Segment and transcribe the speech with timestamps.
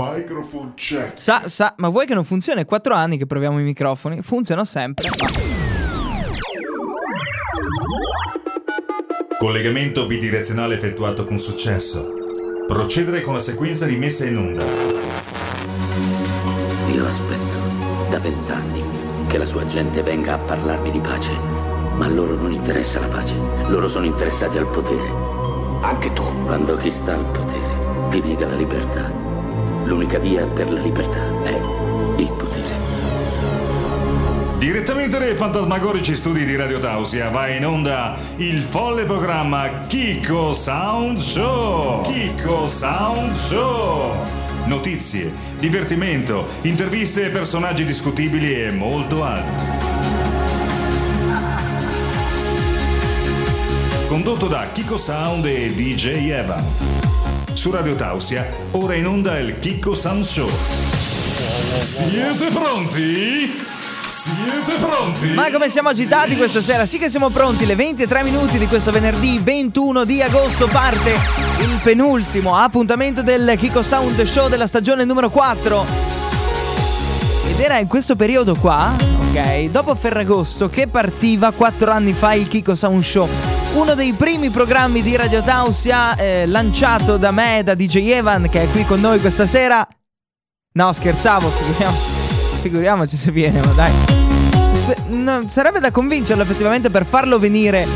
[0.00, 1.18] Microphone check.
[1.18, 2.60] Sa, sa, ma vuoi che non funziona?
[2.60, 5.08] È quattro anni che proviamo i microfoni, funzionano sempre.
[9.40, 12.14] Collegamento bidirezionale effettuato con successo.
[12.68, 14.64] Procedere con la sequenza di messa in onda.
[16.94, 17.58] Io aspetto
[18.08, 18.84] da vent'anni
[19.26, 21.32] che la sua gente venga a parlarmi di pace,
[21.96, 23.34] ma a loro non interessa la pace,
[23.66, 25.10] loro sono interessati al potere.
[25.82, 26.22] Anche tu.
[26.44, 29.17] Quando chi sta al potere ti nega la libertà,
[29.84, 31.60] l'unica via per la libertà è
[32.16, 32.76] il potere.
[34.58, 41.16] Direttamente dai fantasmagorici studi di Radio Tausia va in onda il folle programma Kiko Sound
[41.16, 42.02] Show.
[42.02, 44.14] Kiko Sound Show.
[44.66, 49.86] Notizie, divertimento, interviste ai personaggi discutibili e molto altro.
[54.08, 57.07] Condotto da Kiko Sound e DJ Evan.
[57.68, 60.48] Su Radio Tausia, ora in onda il Kiko Sound Show.
[61.80, 63.62] Siete pronti?
[64.06, 65.34] Siete pronti?
[65.34, 66.86] Ma come siamo agitati questa sera?
[66.86, 71.10] Sì che siamo pronti, le 23 minuti di questo venerdì 21 di agosto parte
[71.60, 75.84] il penultimo appuntamento del Kiko Sound Show della stagione numero 4.
[77.50, 78.96] Ed era in questo periodo qua,
[79.28, 83.47] ok, dopo Ferragosto che partiva 4 anni fa il Kiko Sound Show.
[83.74, 88.62] Uno dei primi programmi di Radio Tausia eh, lanciato da me, da DJ Evan, che
[88.62, 89.86] è qui con noi questa sera.
[90.72, 93.92] No, scherzavo, figuriamoci, figuriamoci se viene, ma dai.
[95.08, 97.86] No, sarebbe da convincerlo effettivamente per farlo venire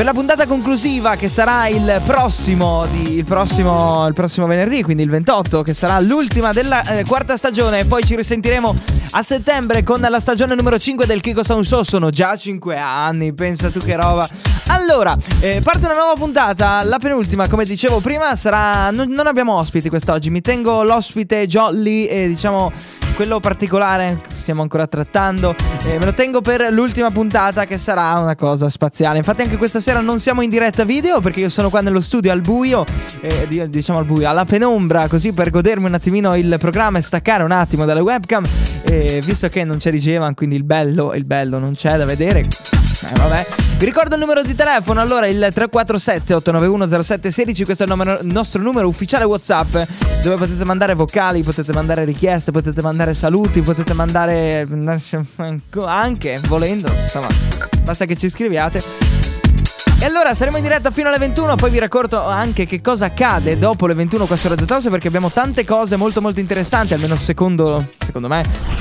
[0.00, 5.02] per la puntata conclusiva che sarà il prossimo, di- il prossimo, il prossimo venerdì, quindi
[5.02, 7.84] il 28, che sarà l'ultima della eh, quarta stagione.
[7.84, 8.72] Poi ci risentiremo
[9.10, 11.82] a settembre con la stagione numero 5 del Kiko Sound Show.
[11.82, 14.26] Sono già 5 anni, pensa tu che roba.
[14.68, 18.90] Allora, eh, parte una nuova puntata, la penultima, come dicevo prima, sarà...
[18.92, 22.72] Non, non abbiamo ospiti quest'oggi, mi tengo l'ospite Jolly e diciamo
[23.14, 25.54] quello particolare che stiamo ancora trattando.
[25.86, 29.18] eh, me lo tengo per l'ultima puntata che sarà una cosa spaziale.
[29.18, 32.32] Infatti anche questa sera non siamo in diretta video perché io sono qua nello studio
[32.32, 32.84] al buio,
[33.20, 37.02] eh, di- diciamo al buio, alla penombra, così per godermi un attimino il programma e
[37.02, 38.44] staccare un attimo dalle webcam.
[38.84, 42.69] eh, visto che non c'è Dicevan, quindi il bello, il bello non c'è da vedere.
[43.02, 43.46] Eh, vabbè.
[43.78, 48.60] Vi ricordo il numero di telefono, allora il 347 891 0716, questo è il, nostro
[48.60, 49.74] numero ufficiale WhatsApp
[50.20, 54.68] dove potete mandare vocali, potete mandare richieste, potete mandare saluti, potete mandare
[55.86, 57.28] anche volendo, insomma,
[57.82, 58.82] basta che ci scriviate.
[60.02, 63.58] E allora saremo in diretta fino alle 21, poi vi racconto anche che cosa accade
[63.58, 67.16] dopo le 21 qua su Radio Tosse perché abbiamo tante cose molto molto interessanti, almeno
[67.16, 68.79] secondo, secondo me.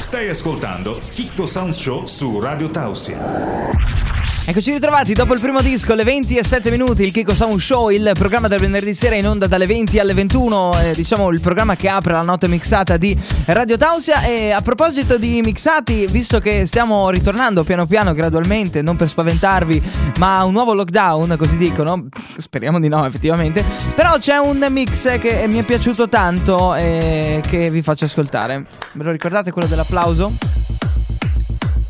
[0.00, 4.09] Stai ascoltando Kiko Sound Show su Radio Tausia.
[4.46, 7.90] Eccoci ritrovati dopo il primo disco, alle 20 e 7 minuti, il Kiko Sound Show,
[7.90, 11.76] il programma del venerdì sera in onda dalle 20 alle 21, eh, diciamo il programma
[11.76, 14.22] che apre la notte mixata di Radio Tausia.
[14.22, 19.82] E a proposito di mixati, visto che stiamo ritornando piano piano, gradualmente, non per spaventarvi,
[20.18, 23.64] ma a un nuovo lockdown, così dicono, speriamo di no effettivamente,
[23.94, 28.66] però c'è un mix che mi è piaciuto tanto e che vi faccio ascoltare.
[28.92, 30.32] Ve lo ricordate quello dell'applauso?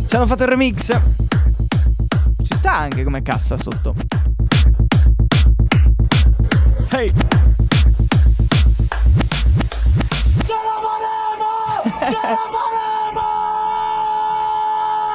[0.06, 0.92] Ci hanno fatto il remix.
[2.60, 3.94] Sta anche come cassa sotto.
[6.90, 7.10] Hey!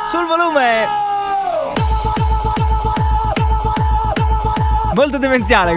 [0.09, 0.87] Sul volume!
[4.95, 5.75] Molto demenziale.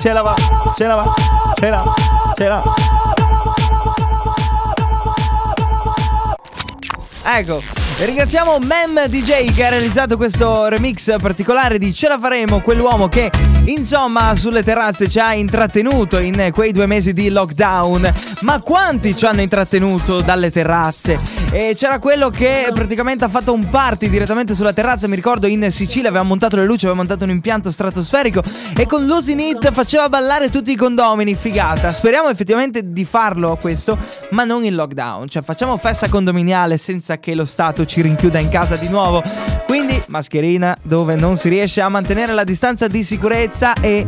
[0.00, 0.36] Ce la va,
[0.76, 1.14] ce la va,
[1.56, 1.94] ce la,
[2.36, 2.62] ce la.
[7.24, 7.60] Ecco,
[8.04, 13.30] ringraziamo Mem DJ che ha realizzato questo remix particolare di Ce la faremo, quell'uomo che
[13.64, 18.12] insomma sulle terrazze ci ha intrattenuto in quei due mesi di lockdown.
[18.42, 21.35] Ma quanti ci hanno intrattenuto dalle terrazze?
[21.52, 25.70] E c'era quello che praticamente ha fatto un party direttamente sulla terrazza, mi ricordo in
[25.70, 28.42] Sicilia aveva montato le luci, aveva montato un impianto stratosferico
[28.76, 31.90] e con l'Usinit faceva ballare tutti i condomini, figata.
[31.90, 33.96] Speriamo effettivamente di farlo questo,
[34.30, 38.48] ma non in lockdown, cioè facciamo festa condominiale senza che lo Stato ci rinchiuda in
[38.48, 39.22] casa di nuovo.
[39.66, 44.04] Quindi mascherina dove non si riesce a mantenere la distanza di sicurezza e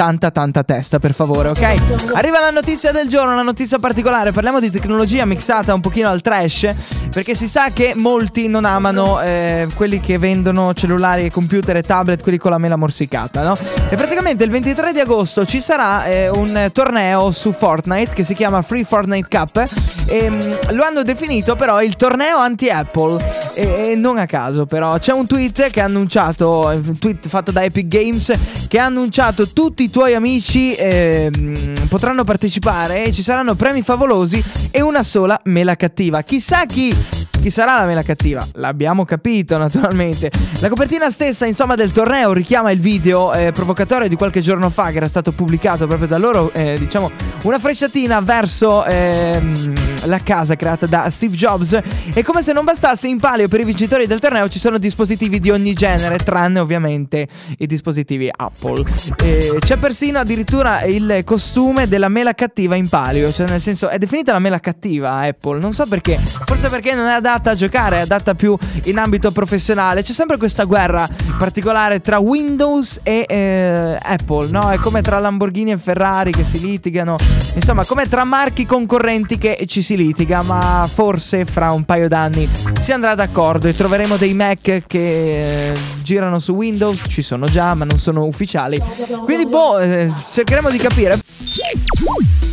[0.00, 2.14] tanta tanta testa per favore, ok?
[2.14, 6.22] Arriva la notizia del giorno, una notizia particolare, parliamo di tecnologia mixata un pochino al
[6.22, 6.74] trash,
[7.10, 12.22] perché si sa che molti non amano eh, quelli che vendono cellulari, computer e tablet,
[12.22, 13.54] quelli con la mela morsicata, no?
[13.90, 18.32] E praticamente il 23 di agosto ci sarà eh, un torneo su Fortnite che si
[18.32, 19.68] chiama Free Fortnite Cup
[20.06, 24.98] e mm, lo hanno definito però il torneo anti-Apple e, e non a caso però
[24.98, 28.32] c'è un tweet che ha annunciato, un tweet fatto da Epic Games
[28.66, 33.82] che ha annunciato tutti i i tuoi amici ehm, potranno partecipare e ci saranno premi
[33.82, 36.22] favolosi e una sola mela cattiva.
[36.22, 36.94] Chissà chi
[37.40, 38.46] chi sarà la mela cattiva?
[38.54, 40.30] L'abbiamo capito, naturalmente.
[40.60, 44.90] La copertina stessa, insomma, del torneo richiama il video eh, provocatorio di qualche giorno fa,
[44.90, 46.52] che era stato pubblicato proprio da loro.
[46.52, 47.10] Eh, diciamo,
[47.44, 49.72] una frecciatina verso ehm,
[50.06, 51.78] la casa creata da Steve Jobs.
[52.12, 55.40] E come se non bastasse, in palio per i vincitori del torneo ci sono dispositivi
[55.40, 57.26] di ogni genere, tranne ovviamente
[57.56, 58.84] i dispositivi Apple.
[59.22, 63.32] Eh, c'è persino addirittura il costume della mela cattiva in palio.
[63.32, 65.58] Cioè, nel senso, è definita la mela cattiva Apple.
[65.58, 66.18] Non so perché.
[66.44, 70.02] Forse perché non è adatta adatta a giocare, è adatta più in ambito professionale.
[70.02, 74.70] C'è sempre questa guerra particolare tra Windows e eh, Apple, no?
[74.70, 77.16] È come tra Lamborghini e Ferrari che si litigano.
[77.54, 82.48] Insomma, come tra marchi concorrenti che ci si litiga, ma forse fra un paio d'anni
[82.80, 87.74] si andrà d'accordo e troveremo dei Mac che eh, girano su Windows, ci sono già,
[87.74, 88.82] ma non sono ufficiali.
[89.24, 91.20] Quindi boh, eh, cercheremo di capire.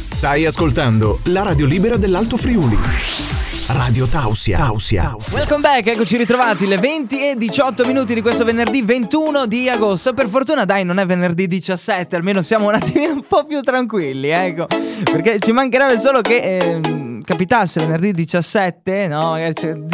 [0.09, 3.36] Stai ascoltando la radio libera dell'Alto Friuli.
[3.67, 4.57] Radio Tausia.
[4.57, 5.13] Tausia.
[5.31, 10.13] Welcome back, eccoci ritrovati le 20 e 18 minuti di questo venerdì 21 di agosto.
[10.13, 14.29] Per fortuna dai, non è venerdì 17, almeno siamo un attimino un po' più tranquilli,
[14.29, 14.67] ecco.
[15.03, 16.96] Perché ci mancherebbe solo che eh,
[17.27, 19.35] capitasse venerdì 17, no?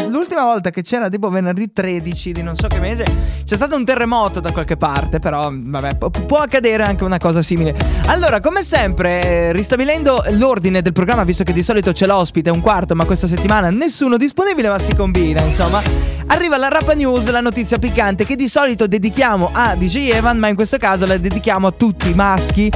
[0.08, 3.06] L'ultima volta che c'era tipo venerdì 13 di non so che mese,
[3.44, 7.76] c'è stato un terremoto da qualche parte, però vabbè, può accadere anche una cosa simile.
[8.06, 12.94] Allora, come sempre, ristabilendo l'ordine del programma, visto che di solito c'è l'ospite, un quarto,
[12.94, 15.82] ma questa settimana nessuno disponibile ma si combina insomma
[16.28, 20.48] Arriva la Rapa News, la notizia piccante che di solito dedichiamo a DJ Evan ma
[20.48, 22.72] in questo caso la dedichiamo a tutti i maschi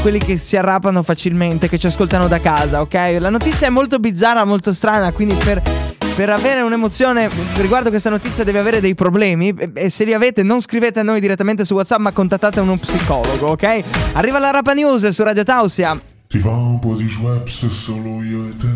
[0.00, 3.16] quelli che si arrapano facilmente, che ci ascoltano da casa, ok?
[3.18, 5.62] La notizia è molto bizzarra, molto strana, quindi per,
[6.16, 10.60] per avere un'emozione riguardo questa notizia devi avere dei problemi e se li avete non
[10.60, 13.82] scrivete a noi direttamente su WhatsApp ma contattate uno psicologo, ok?
[14.14, 16.00] Arriva la Rapa News su Radio Tausia.
[16.26, 18.68] Ti va un po' di Schweppes solo io e te?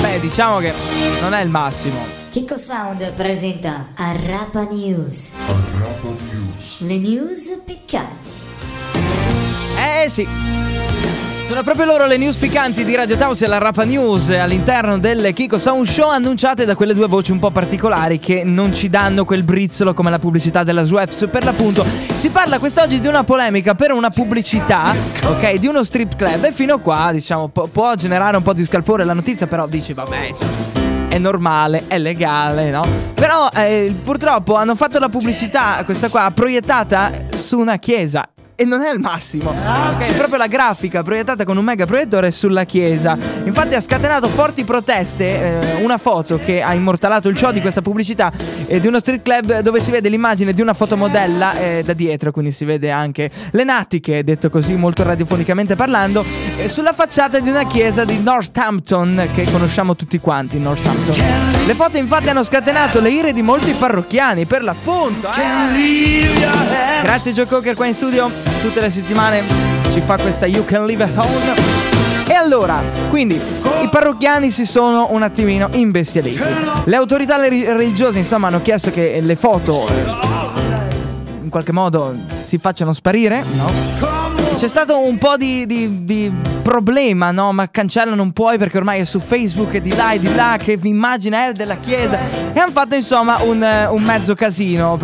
[0.00, 0.72] Beh, diciamo che
[1.20, 1.98] non è il massimo.
[2.30, 5.32] Kiko Sound presenta Arrapa News.
[5.46, 6.80] Arrapa News.
[6.80, 8.47] Le news piccanti.
[9.78, 10.26] Eh sì.
[11.48, 15.32] Sono proprio loro le news piccanti di Radio Taus e la Rapa News all'interno del
[15.32, 19.24] Kiko Sound Show annunciate da quelle due voci un po' particolari che non ci danno
[19.24, 21.26] quel brizzolo come la pubblicità della Sweps.
[21.30, 21.86] Per l'appunto
[22.16, 24.94] si parla quest'oggi di una polemica per una pubblicità,
[25.24, 28.52] ok, di uno strip club e fino a qua diciamo po- può generare un po'
[28.52, 30.30] di scalpore la notizia però dici vabbè
[31.08, 32.84] è normale, è legale, no?
[33.14, 38.28] Però eh, purtroppo hanno fatto la pubblicità, questa qua, proiettata su una chiesa
[38.60, 39.50] e non è il massimo.
[39.50, 43.16] Ok, è proprio la grafica proiettata con un mega proiettore sulla chiesa.
[43.44, 45.26] Infatti ha scatenato forti proteste.
[45.76, 48.32] Eh, una foto che ha immortalato il show di questa pubblicità
[48.66, 52.32] eh, di uno street club dove si vede l'immagine di una fotomodella eh, da dietro,
[52.32, 56.24] quindi si vede anche le natiche, detto così molto radiofonicamente parlando,
[56.56, 61.14] eh, sulla facciata di una chiesa di Northampton che conosciamo tutti quanti, Northampton.
[61.64, 65.28] Le foto infatti hanno scatenato le ire di molti parrocchiani, per l'appunto.
[65.28, 67.02] Eh.
[67.02, 69.42] Grazie Joe Cocker qua in studio tutte le settimane
[69.90, 71.86] ci fa questa You Can Live at Home.
[72.26, 76.38] E allora, quindi i parrocchiani si sono un attimino imbestialiti.
[76.84, 82.92] Le autorità religiose, insomma, hanno chiesto che le foto eh, in qualche modo si facciano
[82.92, 84.28] sparire, no?
[84.56, 87.52] C'è stato un po' di, di, di, problema, no?
[87.52, 90.58] Ma cancellano non puoi perché ormai è su Facebook e di là e di là
[90.58, 92.18] che immagine è della chiesa.
[92.52, 94.98] E hanno fatto insomma un, un mezzo casino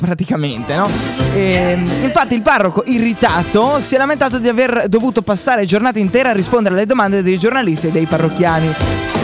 [0.00, 0.88] praticamente, no?
[1.34, 6.30] E, ehm, infatti il parroco irritato si è lamentato di aver dovuto passare giornate intere
[6.30, 8.72] a rispondere alle domande dei giornalisti e dei parrocchiani.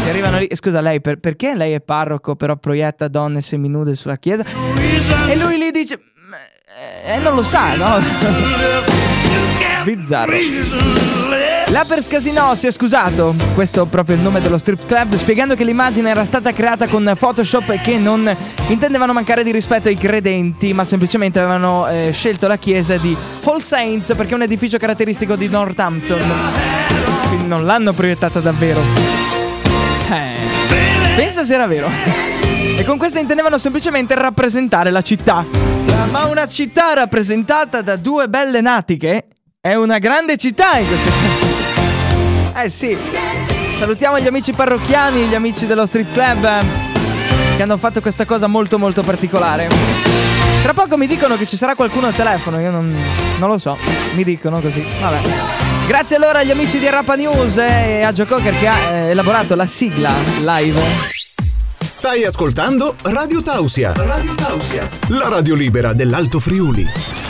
[0.05, 4.19] Che arrivano lì, scusa lei, per, perché lei è parroco però proietta donne seminude sulla
[4.19, 4.45] chiesa?
[5.29, 5.99] E lui gli dice,
[7.05, 7.99] eh, non lo sa, no?
[9.85, 11.56] Bizzarro.
[11.71, 15.65] L'Appers Casino si è scusato, questo è proprio il nome dello strip club, spiegando che
[15.65, 18.35] l'immagine era stata creata con Photoshop e che non
[18.69, 23.59] intendevano mancare di rispetto ai credenti, ma semplicemente avevano eh, scelto la chiesa di All
[23.59, 26.21] Saints perché è un edificio caratteristico di Northampton.
[27.29, 28.81] Quindi non l'hanno proiettata davvero.
[30.09, 31.91] Eh, pensa se era vero.
[32.79, 35.45] E con questo intendevano semplicemente rappresentare la città.
[36.13, 39.27] Ma una città rappresentata da due belle natiche
[39.61, 41.56] è una grande città in questo caso.
[42.59, 42.97] Eh sì.
[43.79, 48.47] Salutiamo gli amici parrocchiani, gli amici dello street club eh, che hanno fatto questa cosa
[48.47, 49.69] molto molto particolare.
[50.63, 52.97] Tra poco mi dicono che ci sarà qualcuno al telefono, io non,
[53.39, 53.77] non lo so,
[54.15, 54.83] mi dicono così.
[55.01, 55.21] Vabbè.
[55.87, 59.55] Grazie allora agli amici di Rapa News e a Joe Cocker che ha eh, elaborato
[59.55, 60.81] la sigla live.
[61.79, 63.93] Stai ascoltando Radio Tausia.
[63.95, 64.89] Radio Tausia.
[65.09, 67.26] La radio libera dell'Alto Friuli.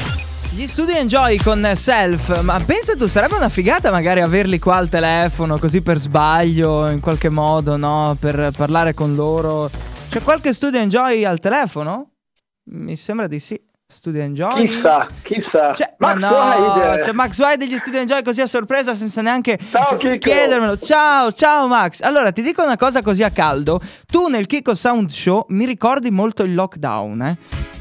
[0.57, 4.89] Gli Studio Enjoy con Self, ma pensa tu, sarebbe una figata magari averli qua al
[4.89, 8.17] telefono, così per sbaglio, in qualche modo, no?
[8.19, 9.69] Per parlare con loro.
[10.09, 12.13] C'è qualche Studio Enjoy al telefono?
[12.71, 13.61] Mi sembra di sì.
[13.87, 14.67] Studio Enjoy.
[14.67, 15.73] Chissà, chissà.
[15.73, 17.03] C'è, Max ma no, Wide.
[17.03, 20.79] c'è Max White degli Studio Enjoy così a sorpresa senza neanche Ciao, chiedermelo.
[20.79, 22.01] Ciao, ciao Max.
[22.01, 23.79] Allora ti dico una cosa così a caldo.
[24.07, 27.37] Tu nel Kiko Sound Show mi ricordi molto il lockdown, eh?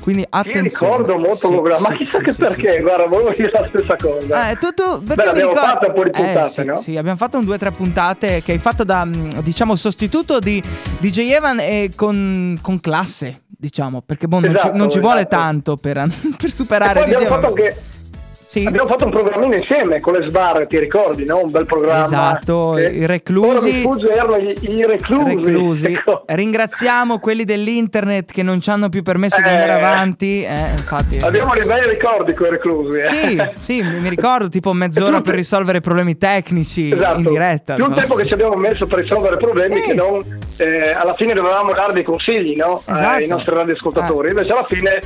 [0.06, 0.98] Quindi Io attenzione.
[0.98, 3.96] ricordo molto Sì, Google, ma sì, chissà sì, che perché, guarda, volevo dire la stessa
[3.96, 4.50] cosa.
[4.52, 6.76] Eh, tu, tu, Beh, abbiamo ricordo- fatto un po' di Eh, puntate, sì, no?
[6.76, 10.38] Sì, abbiamo fatto un due o tre puntate che hai fatto da, mm, diciamo, sostituto
[10.38, 10.62] di
[11.00, 15.22] DJ Evan e con, con classe, diciamo, perché boh, non, ci, Esatto, non ci vuole
[15.22, 15.36] esatto.
[15.36, 15.96] tanto per,
[16.38, 17.42] per E superare poi DJ abbiamo Evan.
[17.42, 17.82] fatto anche
[18.56, 18.64] Sì.
[18.66, 21.42] Abbiamo fatto un programmino insieme con le sbarre, ti ricordi, no?
[21.44, 22.06] Un bel programma.
[22.06, 23.82] Esatto, Eh, i reclusi.
[24.10, 25.36] Erano i, i reclusi.
[25.36, 25.86] reclusi.
[25.92, 26.24] Ecco.
[26.26, 29.52] Ringraziamo quelli dell'internet che non ci hanno più permesso di Eh.
[29.52, 30.44] andare avanti.
[30.44, 31.18] Eh, infatti.
[31.22, 32.98] Abbiamo dei bei ricordi con i reclusi.
[32.98, 33.02] eh.
[33.02, 37.18] Sì, sì, mi ricordo tipo mezz'ora per risolvere problemi tecnici Esatto.
[37.20, 37.76] in diretta.
[37.76, 37.94] Più no?
[37.96, 39.88] tempo che ci abbiamo messo per risolvere problemi Sì.
[39.88, 42.82] che non eh, alla fine dovevamo dare dei consigli no?
[42.88, 43.10] Eh, Esatto.
[43.18, 44.28] ai nostri radioascoltatori.
[44.28, 44.32] Ah.
[44.32, 45.02] Invece alla fine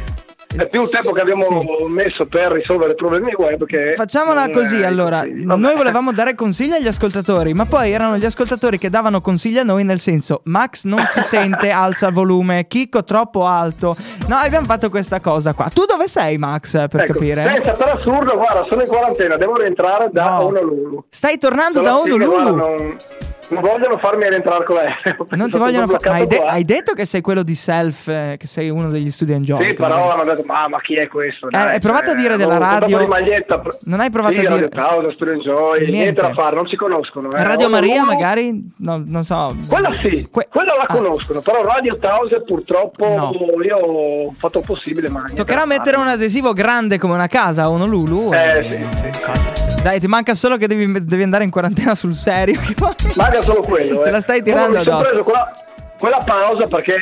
[0.55, 1.83] è più tempo che abbiamo Sì.
[1.93, 5.17] messo per risolvere problemi web che Facciamola così allora.
[5.19, 5.59] Vabbè.
[5.59, 9.63] noi volevamo dare consigli agli ascoltatori, ma poi erano gli ascoltatori che davano consigli a
[9.63, 13.95] noi nel senso Max non si sente, alza il volume, Chicco troppo alto.
[14.27, 15.69] No, abbiamo fatto questa cosa qua.
[15.71, 17.43] Tu dove sei Max per Ecco, capire?
[17.43, 20.45] Pensa, per assurdo, guarda, sono in quarantena, devo rientrare da No.
[20.45, 21.03] Honolulu.
[21.09, 22.95] Stai tornando Sono da Honolulu?
[23.49, 25.27] Non, vogliono farmi rientrare con l'aereo.
[25.39, 28.47] Non ti vogliono bloccato Hai, de- hai detto che sei quello di self, eh, che
[28.47, 29.67] sei uno degli studi enjoy.
[29.67, 31.49] Sì, però hanno detto, ma, ma chi è questo?
[31.49, 33.61] Eh, hai provato a dire della avevo radio- maglietta.
[33.85, 35.97] Non hai provato sì, a dire- Radio Causa, Studio Enjoy, niente.
[35.97, 36.21] Niente.
[36.21, 37.29] da fare, non ci conoscono.
[37.31, 37.43] Eh.
[37.43, 38.69] Radio Maria magari?
[38.77, 39.55] No, non so.
[39.67, 40.93] Quella sì, Que- quella la Ah.
[40.95, 43.31] conoscono, però Radio Tauser purtroppo No.
[43.63, 47.69] io ho fatto il possibile, ma Toccherà mettere un adesivo grande come una casa a
[47.69, 48.31] Honolulu.
[48.33, 49.68] Eh e- sì, sì.
[49.81, 52.59] Dai, ti manca solo che devi, devi andare in quarantena sul serio.
[53.15, 54.01] Manca solo quello.
[54.03, 54.11] Ce eh.
[54.11, 55.07] la stai tirando addosso.
[55.09, 55.53] preso quella,
[55.97, 57.01] quella pausa perché,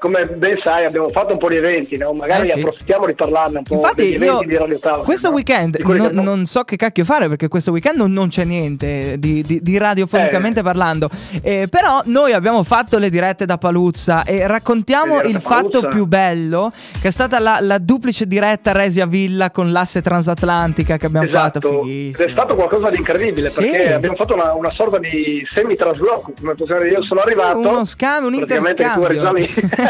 [0.00, 2.12] come ben sai, abbiamo fatto un po' di eventi, no?
[2.12, 2.58] Magari Eh, sì.
[2.58, 5.04] approfittiamo di parlarne un po' Infatti degli eventi di Radio Tauser.
[5.04, 5.34] questo no?
[5.34, 9.42] weekend non, non- non so che cacchio fare perché questo weekend non, c'è niente di,
[9.42, 10.62] di- di radiofonicamente Eh.
[10.62, 11.08] parlando.
[11.42, 16.70] Eh, però noi abbiamo fatto le dirette da Paluzza e raccontiamo il fatto più bello
[17.00, 21.60] che è stata la, la duplice diretta Resia Villa con l'asse transatlantica che abbiamo Esatto,
[21.60, 21.82] fatto.
[21.82, 22.26] Fighissimo.
[22.26, 23.60] è stato qualcosa di incredibile Sì.
[23.60, 26.94] perché abbiamo fatto una, una sorta di semi-trasloco, come possiamo dire.
[26.94, 27.58] Io sono arrivato.
[27.58, 29.44] uno scambio, un praticamente tu eri già interscambio.
[29.44, 29.88] lì.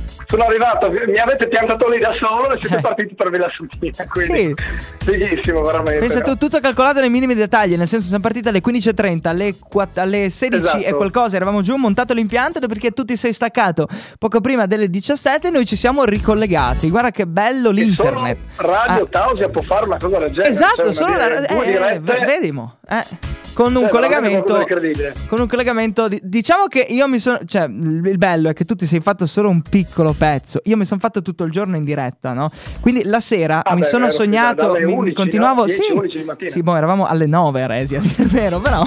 [0.25, 4.07] sono arrivato, mi avete piantato lì da solo e siete partiti per Villa Sant'Ina.
[4.07, 4.53] Quindi,
[5.03, 5.99] fighissimo, veramente.
[5.99, 9.97] Pensa tu, tutto calcolato nei minimi dettagli, nel senso siamo partiti alle 15.30, alle, quatt-
[9.97, 10.83] alle 16 Esatto.
[10.85, 13.87] e qualcosa, eravamo giù, montato l'impianto, dopodiché tu ti sei staccato
[14.17, 16.89] poco prima delle 17 e noi ci siamo ricollegati.
[16.89, 18.37] Guarda che bello E l'internet.
[18.57, 20.49] Radio Ah, Tausia può fare una cosa del genere.
[20.49, 23.03] Esatto, cioè, solo la due eh, eh, vedimo, eh,
[23.53, 24.65] con un Cioè, collegamento
[25.27, 28.65] con un collegamento di- diciamo che io mi sono cioè il il bello è che
[28.65, 30.59] tu ti sei fatto solo un piccolo pezzo.
[30.65, 32.49] Io mi sono fatto tutto il giorno in diretta, no?
[32.79, 35.65] Quindi la sera Ah, mi beh, sono sognato mi, mi 11, continuavo no?
[35.67, 35.91] 10, sì.
[35.93, 36.49] 11 di mattina.
[36.49, 38.83] Sì, boh, eravamo alle 9 a Resi, a dire il vero, però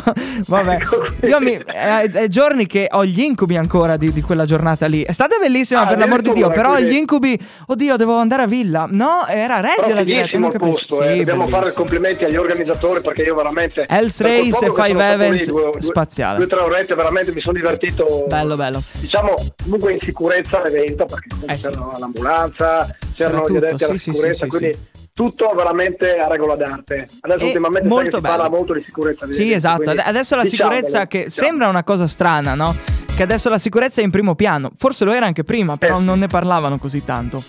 [0.47, 0.75] vabbè.
[0.75, 4.87] Ecco, Io mi è, è giorni che ho gli incubi ancora di, di quella giornata
[4.87, 5.03] lì.
[5.03, 8.47] È stata bellissima Ah, per l'amor di Dio, però gli incubi oddio, devo andare a
[8.47, 8.87] Villa.
[8.91, 11.09] No, era Resi Però la diretta, non posto, eh.
[11.17, 14.25] Sì, dobbiamo fare complimenti agli organizzatori perché io veramente quel Race
[14.67, 16.37] e Five lì, Events, due- spaziale.
[16.37, 18.25] Due o tre orette veramente mi sono divertito.
[18.27, 18.83] Bello, bello.
[19.01, 21.69] Diciamo comunque in sicurezza l'evento perché comunque Eh, sì.
[21.69, 24.79] c'era l'ambulanza, c'erano C'era gli addetti tutto, alla sì, sì, sicurezza, sì, sì, quindi
[25.15, 27.07] tutto veramente a regola d'arte.
[27.21, 29.27] Adesso E ultimamente molto si parla molto di sicurezza.
[29.27, 29.91] di Sì, eventi, esatto.
[29.91, 31.47] Adesso la sicurezza che diciamo.
[31.49, 32.75] sembra una cosa strana, no?
[33.15, 34.73] Che adesso la sicurezza è in primo piano.
[34.77, 36.03] Forse lo era anche prima, però Eh.
[36.03, 37.41] non ne parlavano così tanto.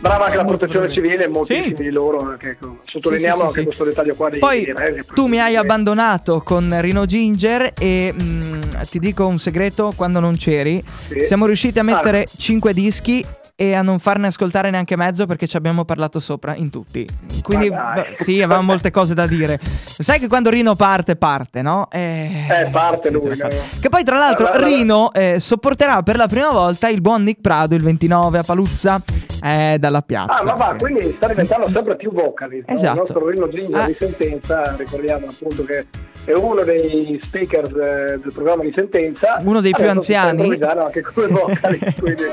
[0.00, 1.82] Brava anche la protezione civile, moltissimi Sì.
[1.82, 2.36] di loro.
[2.38, 5.40] Che, ecco, sottolineiamo Sì, sì, anche questo dettaglio qua di Poi di Resi, tu mi
[5.40, 8.50] hai abbandonato con Rino Ginger e mm,
[8.88, 10.82] ti dico un segreto, quando non c'eri,
[11.24, 11.84] siamo riusciti a Ah.
[11.84, 13.24] mettere 5 dischi
[13.60, 17.04] e a non farne ascoltare neanche mezzo perché ci abbiamo parlato sopra in tutti.
[17.42, 19.58] Quindi beh, sì, avevamo molte cose da dire.
[19.84, 21.88] Sai che quando Rino parte, parte, no?
[21.90, 23.48] Eh, Eh, parte lui, no?
[23.80, 27.40] Che poi tra l'altro Allora, Rino eh, sopporterà per la prima volta il buon Nick
[27.40, 29.02] Prado il 29 a Paluzza
[29.42, 30.34] eh, dalla piazza.
[30.38, 30.84] Ah, ma va, Sì.
[30.84, 32.62] quindi sta diventando sempre più vocali.
[32.64, 32.74] no?
[32.74, 32.92] Esatto.
[32.92, 33.86] Il nostro Rino Ginger Ah.
[33.86, 35.84] di sentenza, ricordiamo appunto che
[36.28, 39.38] è uno dei speakers eh, del programma di sentenza.
[39.40, 40.58] Uno dei più anziani.
[40.60, 42.24] anche con le vocali, quindi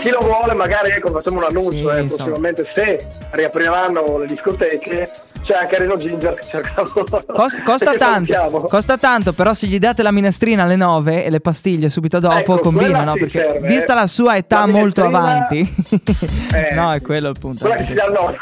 [0.00, 5.10] chi lo vuole magari ecco, facciamo un annuncio, Sì, eh, prossimamente se riapriranno le discoteche
[5.44, 6.88] c'è anche Reno Ginger che cercano
[7.26, 8.60] Cos- costa che tanto, salutiamo.
[8.62, 12.34] costa tanto, però se gli date la minestrina alle 9 e le pastiglie subito dopo
[12.34, 13.12] Ecco, combina, no?
[13.12, 13.96] Perché serve, vista eh.
[13.96, 15.58] la sua età La molto avanti,
[16.54, 17.60] Eh, no, è quello il punto.
[17.66, 18.36] Quella che si dà al nonno.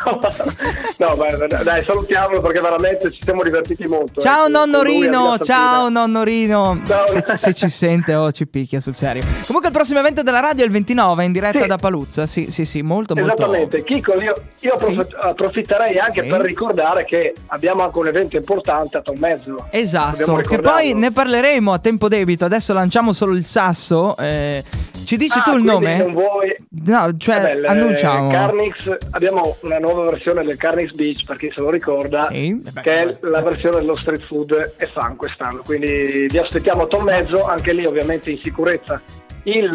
[0.98, 4.20] no, beh, dai, salutiamolo perché veramente ci siamo divertiti molto.
[4.20, 6.00] Ciao eh, nonno lui a Rino, Villa ciao Santina.
[6.00, 6.80] nonno Rino.
[6.86, 7.06] Ciao.
[7.08, 9.22] Se, ci- se ci sente o ci picchia sul serio.
[9.46, 11.66] Comunque il prossimo evento della radio è il 29 in diretta Sì.
[11.66, 12.26] da Paluzza.
[12.26, 13.34] Sì, sì, sì, molto molto.
[13.34, 16.28] Esattamente, Kiko, io, io approf- approfitterei anche Sì.
[16.28, 19.66] per ricordare che abbiamo anche un evento importante a Tommezzo.
[19.70, 22.44] Esatto, che poi ne parleremo a tempo debito.
[22.44, 24.16] Adesso lanciamo solo il sasso.
[24.16, 24.62] eh,
[25.04, 25.96] ci dici Ah, tu il nome?
[25.98, 26.54] Non vuoi...
[26.84, 28.30] No, cioè, il, annunciamo.
[28.30, 32.58] eh, Carnix, abbiamo una nuova versione del Carnix Beach, per chi se lo ricorda, Sì,
[32.62, 35.62] vabbè, che è la versione dello street food e fan quest'anno.
[35.62, 39.00] Quindi vi aspettiamo a Tommezzo, anche lì ovviamente in sicurezza.
[39.44, 39.70] Il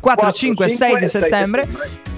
[0.00, 1.66] 4, 5, 6 di 6 settembre.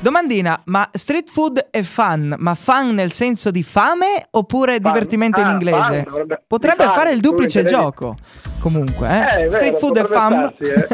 [0.01, 4.93] Domandina, ma street food è fun, ma fun nel senso di fame oppure Fun.
[4.93, 5.79] divertimento in Ah, inglese?
[5.83, 8.17] fun, dovrebbe- Potrebbe fun, fare il duplice gioco.
[8.61, 9.19] Comunque, eh.
[9.45, 10.53] Eh, vero, street food è fun.
[10.53, 10.87] potrebbe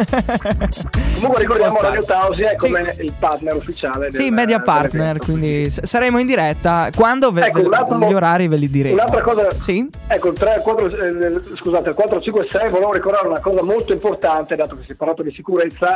[0.72, 0.84] starsi,
[1.16, 2.04] Comunque ricordiamo Radio.
[2.04, 2.56] Tausia è Sì.
[2.56, 4.12] come il partner ufficiale.
[4.12, 8.70] Sì, del- media partner, quindi saremo in diretta quando ve- Ecco, gli orari ve li
[8.70, 8.94] diremo.
[8.94, 9.88] Un'altra cosa, Sì?
[10.06, 14.76] ecco, il 3, 4, eh, scusate, il 456 volevo ricordare una cosa molto importante, dato
[14.76, 15.96] che si è parlato di sicurezza,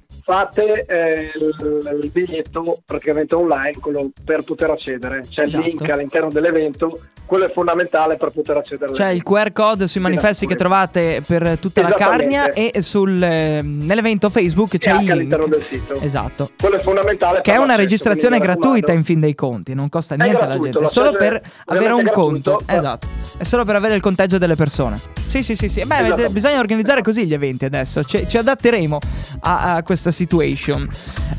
[0.23, 5.63] fate eh, il, il biglietto praticamente online, quello per poter accedere, c'è Esatto.
[5.65, 8.91] il link all'interno dell'evento, quello è fondamentale per poter accedere.
[8.91, 11.89] C'è il QR code sui manifesti che trovate per tutta la.
[11.93, 15.11] Carnia e sul, eh, nell'evento Facebook c'è il link.
[15.11, 15.93] all'interno del sito.
[15.93, 16.49] Esatto.
[16.59, 17.41] Quello è fondamentale.
[17.41, 20.87] Che è una registrazione gratuita in fin dei conti, non costa niente alla gente, è
[20.87, 22.55] solo per avere un conto.
[22.57, 23.07] gratuito, ma- Esatto.
[23.37, 24.95] È solo per avere il conteggio delle persone.
[25.27, 25.83] Sì, sì, sì, sì.
[25.85, 26.29] Beh, Esatto.
[26.31, 28.03] bisogna organizzare così gli eventi adesso.
[28.03, 28.97] Ci, ci adatteremo
[29.41, 30.89] a, a questa situation.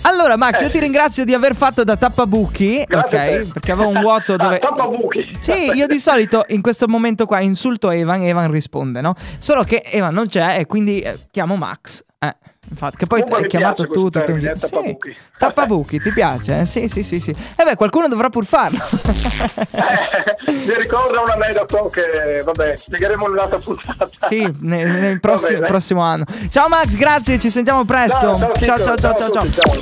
[0.02, 0.82] Allora, Max, Eh, io ti sì.
[0.82, 3.52] ringrazio di aver fatto da tappabuchi, Grazie ok?
[3.52, 5.30] Perché avevo un vuoto dove Ah, tappabuchi.
[5.40, 9.14] Sì, io di solito in questo momento qua insulto Evan, Evan risponde, no?
[9.38, 12.04] Solo che Evan non c'è e quindi eh, chiamo Max.
[12.18, 12.34] Eh,
[12.72, 14.54] infatti, che poi hai chiamato tu tutto un termine, giro.
[14.54, 15.16] Sì, tappabuchi.
[15.38, 16.60] tappabuchi, ti piace?
[16.60, 16.64] eh?
[16.64, 17.30] Sì, sì, sì, sì.
[17.30, 18.78] E beh, qualcuno dovrà pur farlo.
[18.82, 24.08] Eh, mi ricorda un aneddoto che, vabbè, spiegheremo in un'altra puntata.
[24.28, 25.66] sì, nel, nel prossimo, bene.
[25.66, 26.24] prossimo anno.
[26.50, 28.34] Ciao Max, grazie, ci sentiamo presto.
[28.34, 29.50] Ciao, ciao, ciao, ciao, ciao, ciao.
[29.50, 29.80] ciao.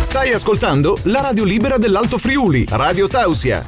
[0.00, 3.64] Stai ascoltando la radio libera dell'Alto Friuli, Radio Tausia.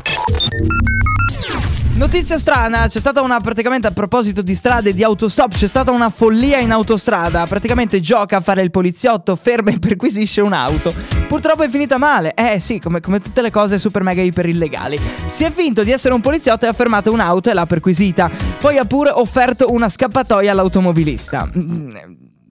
[1.97, 5.93] Notizia strana, c'è stata una praticamente a proposito di strade e di autostop, c'è stata
[5.93, 7.45] una follia in autostrada.
[7.45, 10.93] Praticamente gioca a fare il poliziotto, ferma e perquisisce un'auto.
[11.27, 12.35] Purtroppo è finita male.
[12.35, 15.01] Eh sì, come, come tutte le cose super mega iper illegali.
[15.15, 18.31] Si è finto di essere un poliziotto e ha fermato un'auto e l'ha perquisita.
[18.59, 21.49] Poi ha pure offerto una scappatoia all'automobilista.
[21.57, 21.97] Mm,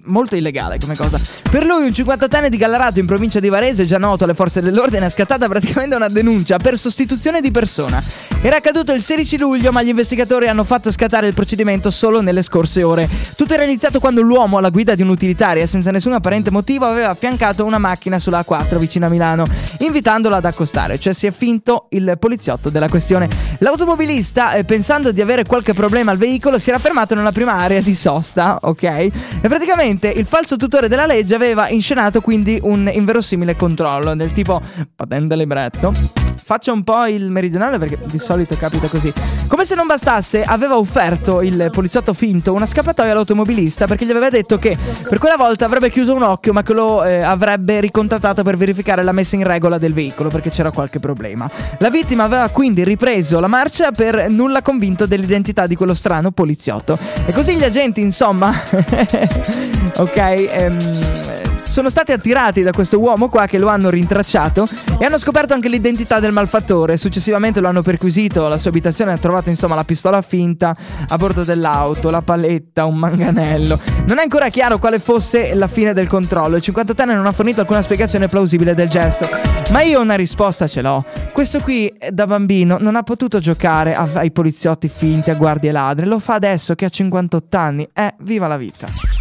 [0.06, 1.20] Molto illegale come cosa.
[1.50, 5.06] Per lui, un 58enne di Gallarato in provincia di Varese, già noto alle forze dell'ordine,
[5.06, 8.00] è scattata praticamente una denuncia per sostituzione di persona.
[8.42, 12.44] Era accaduto il 16 luglio, ma gli investigatori hanno fatto scattare il procedimento solo nelle
[12.44, 13.10] scorse ore.
[13.36, 17.66] Tutto era iniziato quando l'uomo alla guida di un'utilitaria, senza nessun apparente motivo, aveva affiancato
[17.66, 19.46] una macchina sulla A4 vicino a Milano,
[19.80, 23.28] invitandola ad accostare, cioè si è finto il poliziotto della questione.
[23.60, 27.82] L'automobilista, eh, pensando di avere qualche problema al veicolo, si era fermato nella prima area
[27.82, 28.84] di sosta, ok?
[28.84, 34.62] E praticamente il falso tutore della legge aveva inscenato quindi un inverosimile controllo, del tipo
[34.96, 36.25] patente libretto.
[36.42, 39.12] Faccio un po' il meridionale perché di solito capita così.
[39.48, 44.30] Come se non bastasse, aveva offerto il poliziotto finto una scappatoia all'automobilista perché gli aveva
[44.30, 48.44] detto che per quella volta avrebbe chiuso un occhio, ma che lo eh, avrebbe ricontattato
[48.44, 51.50] per verificare la messa in regola del veicolo perché c'era qualche problema.
[51.80, 56.98] La vittima aveva quindi ripreso la marcia per nulla convinto dell'identità di quello strano poliziotto.
[57.26, 58.54] E così gli agenti, insomma,
[59.98, 64.66] ok, ehm, sono stati attirati da questo uomo qua che lo hanno rintracciato
[64.98, 66.96] e hanno scoperto anche l'identità del malfattore.
[66.96, 70.74] Successivamente lo hanno perquisito alla sua abitazione e ha trovato insomma la pistola finta
[71.10, 73.78] a bordo dell'auto, la paletta, un manganello.
[74.08, 76.56] Non è ancora chiaro quale fosse la fine del controllo.
[76.56, 79.28] Il 58enne non ha fornito alcuna spiegazione plausibile del gesto.
[79.72, 81.04] Ma io una risposta ce l'ho.
[81.34, 86.06] Questo qui eh, da bambino non ha potuto giocare ai poliziotti finti, a guardie ladre.
[86.06, 87.90] Lo fa adesso che ha 58 anni.
[87.92, 89.15] Eh, viva la vita.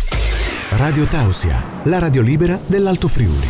[0.70, 3.48] Radio Tausia, la radio libera dell'Alto Friuli.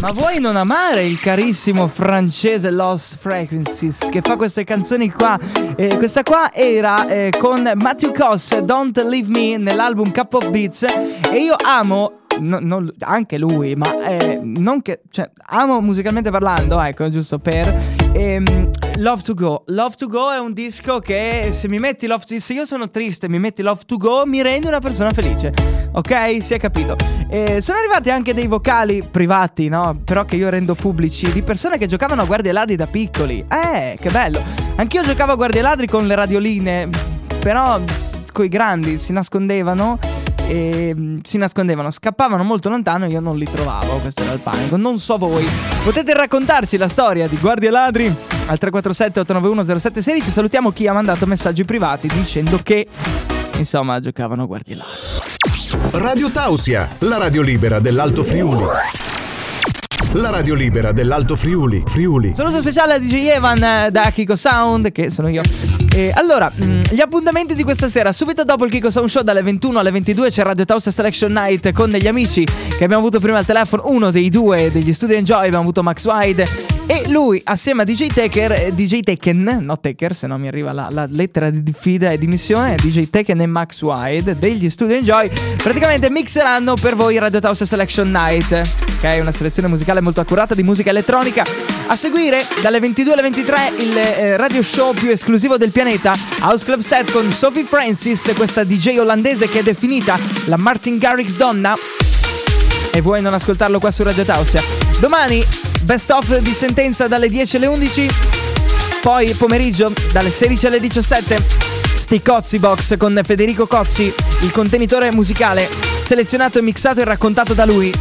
[0.00, 5.38] Ma vuoi non amare il carissimo francese Lost Frequencies che fa queste canzoni qua?
[5.76, 10.82] Eh, questa qua era eh, con Matthew Koss, Don't Leave Me, nell'album Cup of Beats.
[11.30, 12.20] E io amo.
[12.40, 15.02] no- non- anche lui, ma eh, non che.
[15.10, 19.62] Cioè, amo musicalmente parlando, ecco, giusto per Ehm, Love to Go.
[19.66, 22.90] Love to Go è un disco che se mi metti Love to se io sono
[22.90, 25.52] triste e mi metti Love to Go mi rende una persona felice.
[25.92, 26.42] Ok?
[26.42, 26.96] Si è capito.
[27.28, 30.00] Eh, sono arrivati anche dei vocali privati, no?
[30.04, 33.44] Però che io rendo pubblici di persone che giocavano a guardie ladri da piccoli.
[33.48, 34.42] Eh, che bello.
[34.76, 36.88] Anch'io giocavo a guardie ladri con le radioline,
[37.38, 37.80] però
[38.32, 39.98] coi grandi si nascondevano
[40.50, 44.40] e mm, si nascondevano, scappavano molto lontano e io non li trovavo, questo era il
[44.40, 44.76] panico.
[44.76, 45.46] Non so voi.
[45.84, 50.30] Potete raccontarci la storia di Guardie Ladri al 347 891 0716.
[50.32, 52.84] Salutiamo chi ha mandato messaggi privati dicendo che
[53.58, 56.02] insomma giocavano a Guardie Ladri.
[56.02, 58.64] Radio Tausia, la radio libera dell'Alto Friuli.
[60.14, 61.84] La radio libera dell'Alto Friuli.
[61.86, 62.34] Friuli.
[62.34, 65.42] Saluto speciale a DJ Evan eh, da Kiko Sound, che sono io.
[65.92, 69.42] E allora, mh, gli appuntamenti di questa sera, subito dopo il Kiko Sound Show dalle
[69.42, 73.38] 21 alle 22 c'è Radio House Selection Night con degli amici che abbiamo avuto prima
[73.38, 77.82] al telefono, uno dei due degli Studio Enjoy, abbiamo avuto Max Wide e lui assieme
[77.82, 81.48] a DJ Taker, eh, DJ Taken, no Taker, se no mi arriva la, la lettera
[81.48, 85.30] di diffida e di missione, DJ Taken e Max Wide degli Studio Enjoy,
[85.62, 90.56] praticamente mixeranno per voi Radio House Selection Night, che è una selezione musicale molto accurata
[90.56, 91.44] di musica elettronica.
[91.86, 96.64] A seguire, dalle 22 alle 23, il eh, radio show più esclusivo del pianeta, House
[96.64, 101.76] Club Set con Sophie Francis, questa DJ olandese che è definita la Martin Garrix donna.
[102.92, 104.60] E vuoi non ascoltarlo qua su Radio Tausia?
[104.98, 108.08] Domani, best of di sentenza dalle 10 alle 11.
[109.00, 111.42] Poi pomeriggio, dalle 16 alle 17.
[111.94, 115.68] Sti Cozzi Box con Federico Cozzi, il contenitore musicale
[116.02, 117.92] selezionato e mixato e raccontato da lui.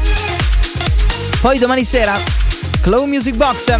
[1.41, 2.19] Poi domani sera,
[2.81, 3.75] Clow Music Box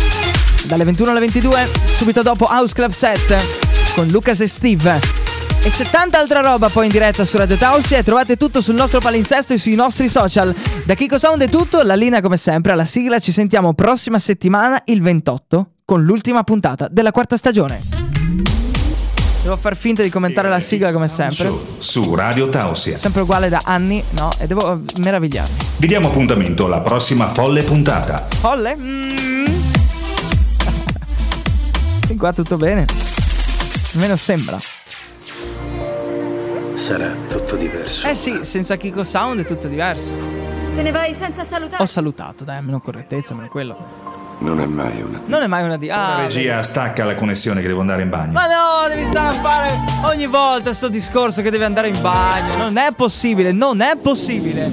[0.66, 3.36] dalle 21 alle 22, subito dopo House Club Set
[3.96, 5.29] con Lucas e Steve.
[5.62, 8.76] E c'è tanta altra roba poi in diretta su Radio Tausia e trovate tutto sul
[8.76, 10.56] nostro palinsesto e sui nostri social.
[10.86, 14.82] Da Kiko Sound è tutto, la linea come sempre alla sigla, ci sentiamo prossima settimana
[14.86, 17.82] il 28 con l'ultima puntata della quarta stagione.
[19.42, 21.52] Devo far finta di commentare la sigla come sempre.
[21.78, 22.98] Su Radio Tausia.
[22.98, 24.30] Sempre uguale da anni, no?
[24.40, 25.56] E devo meravigliarmi.
[25.78, 28.28] Vi diamo appuntamento alla prossima folle puntata.
[28.40, 28.76] Folle?
[28.78, 29.46] Mm.
[32.06, 32.86] Fin qua tutto bene.
[33.94, 34.58] Almeno sembra.
[36.90, 38.08] Sarà tutto diverso.
[38.08, 40.16] Eh sì, senza Kiko Sound è tutto diverso.
[40.74, 41.84] Te ne vai senza salutare?
[41.84, 43.78] Ho salutato, dai, almeno correttezza, almeno quello.
[44.40, 45.22] Non è mai una.
[45.24, 45.88] Non è mai una di...
[45.92, 48.32] Ah, La regia stacca la connessione che devo andare in bagno.
[48.32, 52.58] Ma no, devi stare a fare ogni volta sto discorso che devi andare in bagno.
[52.58, 54.68] Non è possibile, non è possibile.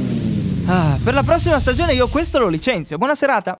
[0.68, 2.96] Ah, per la prossima stagione io questo lo licenzio.
[2.96, 3.55] Buona serata.